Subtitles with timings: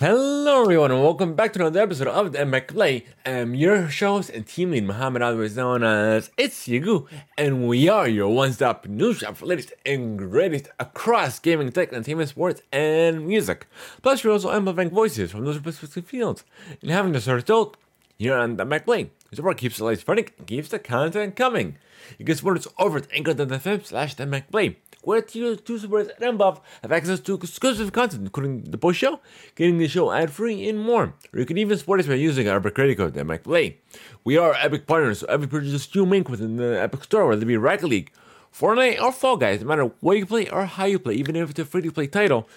[0.00, 3.04] Hello everyone and welcome back to another episode of the MX Play.
[3.24, 7.06] I'm your host and team lead Muhammad otherwise known as It's Yagu
[7.38, 12.28] and we are your one-stop news shop for latest and greatest across gaming, tech, entertainment,
[12.28, 13.68] sports, and music.
[14.02, 16.44] Plus we're also amplifying voices from those specific fields
[16.82, 17.76] and having sort of
[18.18, 19.10] here on the MX Play.
[19.30, 21.76] The support keeps the lights running and keeps the content coming.
[22.18, 26.10] You can support us over at anchor.fm slash the MX Play where tier 2 supporters
[26.16, 29.20] and above have access to exclusive content, including the post show,
[29.54, 31.14] getting the show ad free, and more.
[31.32, 33.78] Or you can even support us by using our credit code, the Epic Play.
[34.24, 37.46] We are Epic partners, so every purchase you make within the Epic Store, whether it
[37.46, 38.10] be Rocket League,
[38.52, 41.50] Fortnite, or Fall Guys, no matter what you play or how you play, even if
[41.50, 42.48] it's a free to play title,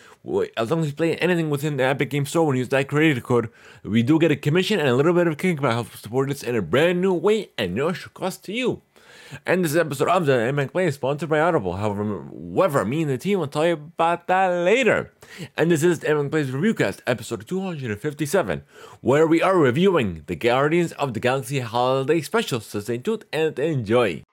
[0.55, 2.87] as long as you play anything within the Epic Game Store when you use that
[2.87, 3.49] credit code,
[3.83, 6.55] we do get a commission and a little bit of kickback help support us in
[6.55, 8.83] a brand new way and no extra cost to you.
[9.45, 11.75] And this episode of the MX sponsored by Audible.
[11.77, 15.13] However, me and the team will tell you about that later.
[15.57, 18.63] And this is the Play's Reviewcast, episode 257,
[19.01, 22.59] where we are reviewing the Guardians of the Galaxy Holiday Special.
[22.59, 24.23] So stay tuned and enjoy.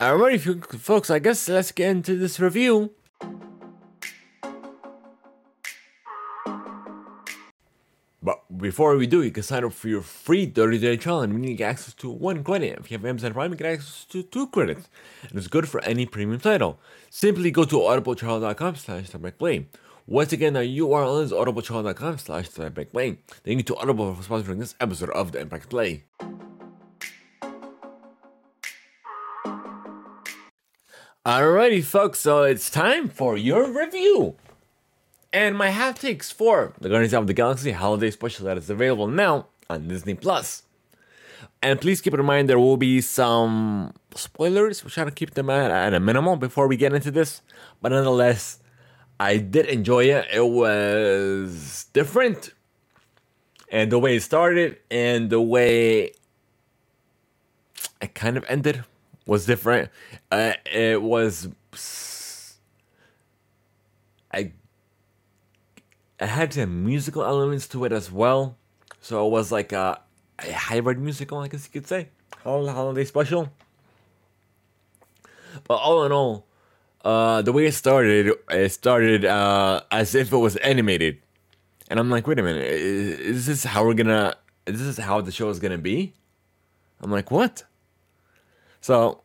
[0.00, 2.90] Alrighty, folks, I guess let's get into this review.
[8.62, 11.54] Before we do, you can sign up for your free 30 day trial and you
[11.54, 12.78] get access to one credit.
[12.78, 14.88] If you have Amazon Prime, you get access to two credits.
[15.28, 16.78] And it's good for any premium title.
[17.10, 19.66] Simply go to audibletrial.com slash play.
[20.06, 23.18] Once again, the URL is audibletrial.com slash play.
[23.44, 26.04] Thank you to Audible for sponsoring this episode of the Impact Play.
[31.24, 34.36] Alrighty, folks, so it's time for your review.
[35.32, 39.06] And my half takes for the Guardians of the Galaxy Holiday Special that is available
[39.06, 40.64] now on Disney Plus.
[41.62, 44.84] And please keep in mind there will be some spoilers.
[44.84, 47.40] We'll try to keep them at, at a minimal before we get into this.
[47.80, 48.58] But nonetheless,
[49.18, 50.26] I did enjoy it.
[50.32, 52.52] It was different.
[53.70, 56.12] And the way it started and the way
[58.02, 58.84] it kind of ended
[59.24, 59.88] was different.
[60.30, 61.48] Uh, it was.
[64.34, 64.52] I
[66.22, 68.56] it had some musical elements to it as well.
[69.00, 70.00] So it was like a,
[70.38, 72.08] a hybrid musical, I guess you could say.
[72.44, 73.50] Holiday special.
[75.66, 76.46] But all in all,
[77.04, 81.18] uh, the way it started, it started uh, as if it was animated.
[81.88, 85.20] And I'm like, wait a minute, is, is this how we're gonna, is this how
[85.20, 86.14] the show is gonna be?
[87.00, 87.64] I'm like, what?
[88.80, 89.22] So,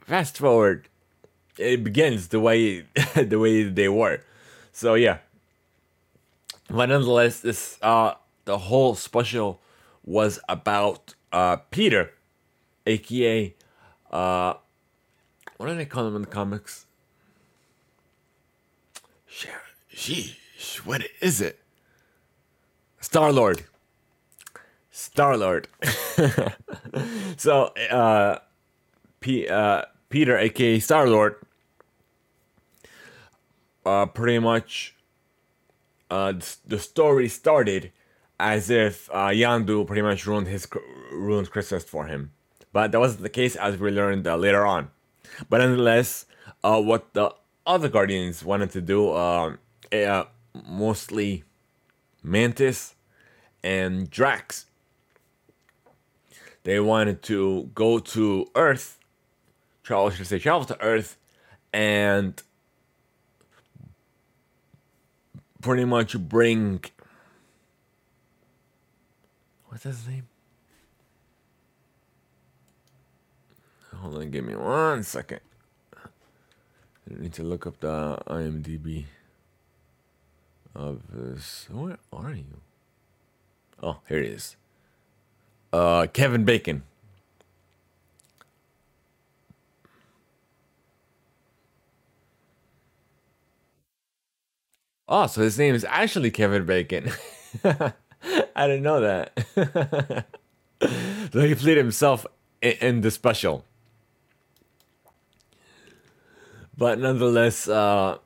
[0.00, 0.88] fast forward,
[1.58, 2.80] it begins the way,
[3.14, 4.22] the way they were.
[4.72, 5.18] So yeah,
[6.68, 8.14] but nonetheless, this uh
[8.44, 9.60] the whole special
[10.04, 12.12] was about uh Peter,
[12.86, 13.54] aka
[14.10, 14.54] uh
[15.56, 16.86] what do they call him in the comics?
[19.94, 21.58] Sheesh, what is it?
[23.00, 23.64] Star Lord.
[24.90, 25.68] Star Lord.
[27.36, 28.38] so uh
[29.20, 31.36] P uh Peter aka Star Lord
[33.84, 34.94] uh pretty much
[36.10, 36.34] uh,
[36.66, 37.92] the story started
[38.40, 40.66] as if uh, Yondu pretty much ruined his
[41.12, 42.32] ruined Christmas for him,
[42.72, 44.90] but that wasn't the case as we learned uh, later on.
[45.48, 46.26] But nonetheless,
[46.62, 47.34] uh, what the
[47.66, 49.56] other Guardians wanted to do, uh,
[49.92, 50.24] uh,
[50.66, 51.44] mostly
[52.22, 52.94] Mantis
[53.62, 54.66] and Drax,
[56.64, 58.98] they wanted to go to Earth,
[59.82, 61.16] travel, should say, travel to Earth,
[61.72, 62.42] and
[65.60, 66.84] pretty much bring
[69.68, 70.28] what's his name?
[73.94, 75.40] Hold on, give me one second.
[75.96, 79.06] I need to look up the IMDb
[80.74, 81.66] of this.
[81.70, 82.60] Where are you?
[83.82, 84.56] Oh, here he is.
[85.72, 86.82] Uh, Kevin Bacon.
[95.08, 97.10] Oh, so his name is actually Kevin Bacon.
[97.64, 100.26] I didn't know that.
[101.32, 102.26] so he played himself
[102.60, 103.64] in, in, the special.
[106.76, 108.18] But nonetheless, uh,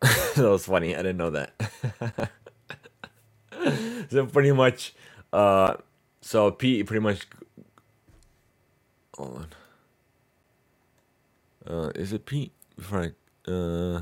[0.00, 0.94] that was funny.
[0.94, 2.30] I didn't know that.
[4.10, 4.94] so pretty much,
[5.34, 5.74] uh,
[6.22, 7.26] so Pete pretty much.
[9.18, 9.46] Hold
[11.66, 11.76] on.
[11.86, 12.52] Uh, is it Pete?
[12.78, 13.12] before
[13.46, 13.50] I.
[13.50, 14.00] Uh,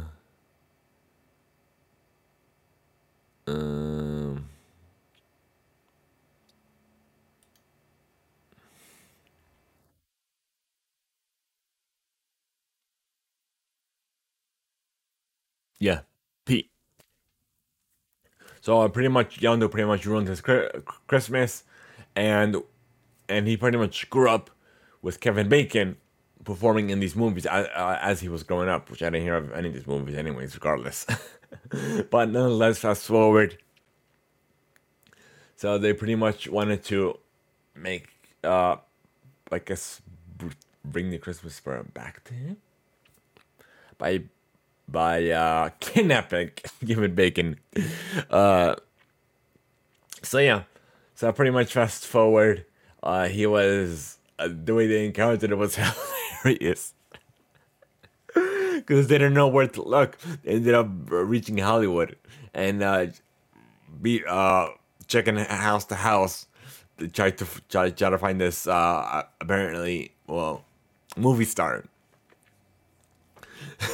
[3.46, 4.49] um,
[15.81, 16.00] yeah,
[16.44, 16.70] Pete.
[18.61, 20.43] So I pretty much Yondu pretty much ruined his
[21.06, 21.64] Christmas,
[22.14, 22.56] and
[23.29, 24.50] and he pretty much grew up
[25.02, 25.96] with Kevin Bacon
[26.46, 29.52] performing in these movies as, as he was growing up, which I didn't hear of
[29.52, 31.04] any of these movies anyways, regardless.
[32.10, 33.58] but nonetheless, fast forward.
[35.56, 37.19] So they pretty much wanted to
[37.75, 38.08] make,
[38.44, 38.76] uh,
[39.50, 40.00] I guess,
[40.84, 42.56] bring the Christmas spirit back to him
[43.98, 44.22] by
[44.88, 46.52] by uh, kidnapping
[46.87, 47.58] Kevin Bacon.
[48.31, 48.76] Uh,
[50.22, 50.62] so yeah,
[51.14, 52.64] so pretty much fast forward,
[53.02, 55.76] uh, he was uh, the way they encountered it was
[56.43, 56.94] hilarious
[58.35, 60.19] because they didn't know where to look.
[60.44, 62.17] They ended up reaching Hollywood
[62.55, 63.06] and uh,
[64.00, 64.69] be uh,
[65.06, 66.47] checking house to house
[66.99, 70.65] to try to try, try to find this uh, apparently well
[71.17, 71.85] movie star.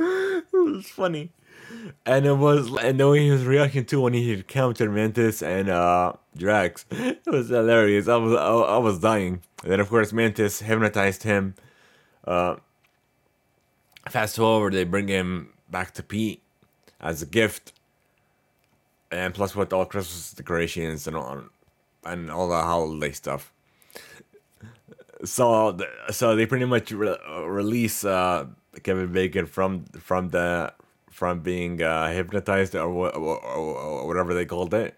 [0.00, 1.30] it was funny.
[2.04, 5.68] And it was and the way he was reacting to when he encountered Mantis and
[5.68, 6.84] uh Drax.
[6.90, 8.08] It was hilarious.
[8.08, 9.42] I was I, I was dying.
[9.62, 11.54] And then of course Mantis hypnotized him.
[12.24, 12.56] Uh
[14.08, 16.42] fast forward they bring him back to Pete
[17.00, 17.72] as a gift.
[19.10, 21.44] And plus with all Christmas decorations and all
[22.04, 23.52] and all the holiday stuff.
[25.24, 25.76] So
[26.10, 28.46] so they pretty much re- release uh
[28.82, 30.72] Kevin Bacon from from the
[31.10, 33.10] from being uh, hypnotized or, or,
[33.44, 34.96] or, whatever they called it.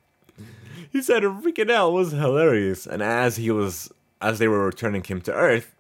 [0.91, 3.91] He said freaking hell was hilarious, and as he was
[4.23, 5.75] as they were returning him to Earth,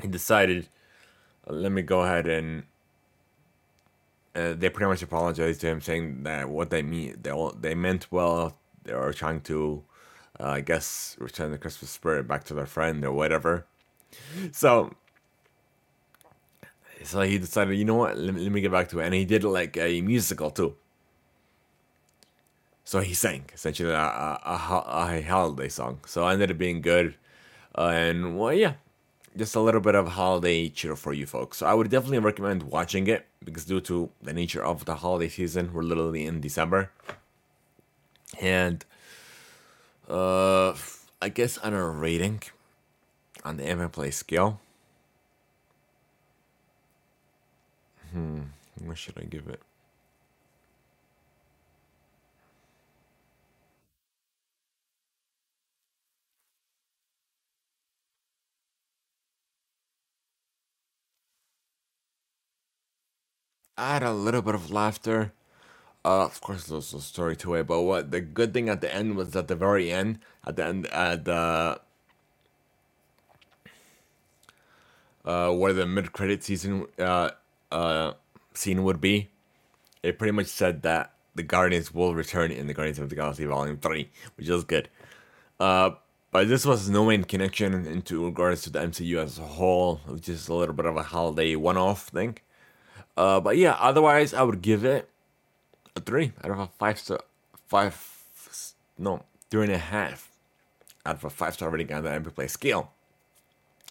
[0.00, 0.68] he decided,
[1.46, 2.64] let me go ahead and.
[4.34, 8.06] Uh, they pretty much apologized to him, saying that what they mean they they meant
[8.12, 8.56] well.
[8.84, 9.82] They were trying to,
[10.38, 13.66] uh, I guess, return the Christmas spirit back to their friend or whatever.
[14.52, 14.92] So
[17.02, 19.06] so he decided, you know what, let let me get back to it.
[19.06, 20.76] And he did like a musical too.
[22.88, 24.40] So he sang essentially a, a,
[24.96, 26.00] a, holiday song.
[26.06, 27.16] So it ended up being good.
[27.76, 28.76] Uh, and well, yeah,
[29.36, 31.58] just a little bit of holiday cheer for you folks.
[31.58, 35.28] So I would definitely recommend watching it because due to the nature of the holiday
[35.28, 36.90] season, we're literally in December.
[38.40, 38.86] And
[40.08, 40.72] uh,
[41.20, 42.40] I guess on a rating
[43.44, 44.60] on the Ant Play scale,
[48.14, 48.44] Hmm,
[48.82, 49.60] what should I give it?
[63.78, 65.32] I had a little bit of laughter.
[66.04, 68.92] Uh, of course, there's a story to it, but what the good thing at the
[68.92, 71.80] end was at the very end, at the end, at the
[75.24, 77.30] uh, where the mid credit season uh
[77.70, 78.14] uh,
[78.54, 79.28] scene would be,
[80.02, 83.44] it pretty much said that the Guardians will return in the Guardians of the Galaxy
[83.44, 84.88] Volume 3, which is good.
[85.60, 85.90] Uh,
[86.30, 90.28] but this was no main connection into regards to the MCU as a whole, which
[90.28, 92.38] is a little bit of a holiday one off thing.
[93.18, 95.08] Uh, but yeah, otherwise, I would give it
[95.96, 97.20] a 3 out of a 5 star.
[97.66, 98.14] 5,
[98.96, 100.28] no, 3.5
[101.04, 102.92] out of a 5 star rating on the MP Play scale.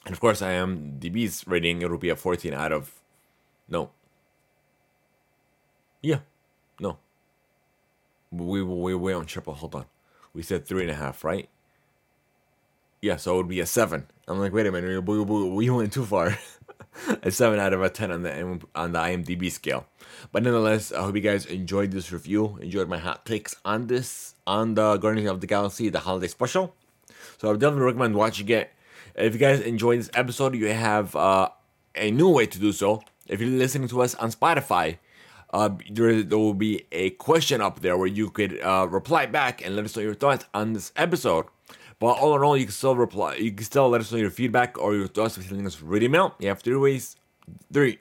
[0.05, 2.93] And of course, IMDb's rating, it will be a 14 out of
[3.67, 3.89] no.
[6.01, 6.19] Yeah.
[6.79, 6.97] No.
[8.31, 9.55] We we we on triple.
[9.55, 9.85] Hold on.
[10.33, 11.49] We said three and a half, right?
[13.01, 14.07] Yeah, so it would be a seven.
[14.25, 16.37] I'm like, wait a minute, we, we, we went too far.
[17.23, 19.85] a seven out of a ten on the on the IMDb scale.
[20.31, 22.57] But nonetheless, I hope you guys enjoyed this review.
[22.61, 26.73] Enjoyed my hot takes on this on the Guardians of the Galaxy, the holiday special.
[27.37, 28.71] So I would definitely recommend watching it.
[29.15, 31.49] If you guys enjoyed this episode, you have uh,
[31.95, 34.97] a new way to do so if you're listening to us on Spotify,
[35.53, 39.65] uh, there, there will be a question up there where you could uh, reply back
[39.65, 41.45] and let us know your thoughts on this episode.
[41.99, 43.35] But all in all, you can still reply.
[43.35, 46.03] You can still let us know your feedback or your thoughts by sending us read
[46.03, 46.35] email.
[46.39, 47.15] You have three ways,
[47.73, 47.99] three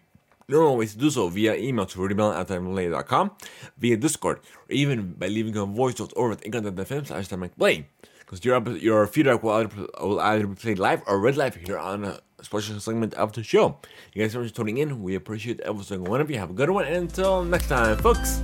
[0.48, 3.30] normal ways to do so via email to readmail at com,
[3.78, 7.86] via Discord, or even by leaving a voice note over at internet.fm slash play.
[8.20, 11.78] Because your, your feedback will either, will either be played live or read live here
[11.78, 13.78] on a special segment of the show.
[14.12, 15.02] You guys so much for tuning in.
[15.02, 16.38] We appreciate every single one of you.
[16.38, 16.84] Have a good one.
[16.84, 18.42] And until next time, folks.